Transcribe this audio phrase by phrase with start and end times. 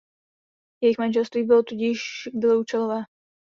[0.81, 1.99] Jejich manželství bylo tudíž
[2.33, 3.03] bylo účelové.